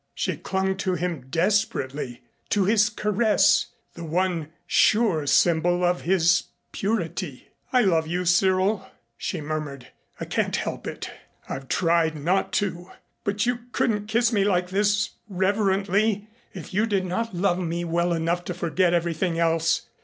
She 0.15 0.35
clung 0.35 0.77
to 0.77 0.95
him 0.95 1.27
desperately, 1.29 2.23
to 2.49 2.65
his 2.65 2.89
caress, 2.89 3.67
the 3.93 4.03
one 4.03 4.51
sure 4.65 5.27
symbol 5.27 5.83
of 5.83 6.01
his 6.01 6.45
purity 6.71 7.49
"I 7.71 7.81
love 7.81 8.07
you, 8.07 8.25
Cyril," 8.25 8.87
she 9.15 9.41
murmured, 9.41 9.89
"I 10.19 10.25
can't 10.25 10.55
help 10.55 10.87
it. 10.87 11.11
I've 11.47 11.67
tried 11.67 12.15
not 12.15 12.51
to. 12.53 12.89
But 13.23 13.45
you 13.45 13.59
couldn't 13.73 14.07
kiss 14.07 14.33
me 14.33 14.43
like 14.43 14.69
this, 14.69 15.11
reverently, 15.29 16.27
if 16.51 16.73
you 16.73 16.87
did 16.87 17.05
not 17.05 17.35
love 17.35 17.59
me 17.59 17.85
well 17.85 18.11
enough 18.11 18.43
to 18.45 18.55
forget 18.55 18.95
everything 18.95 19.37
else. 19.37 19.83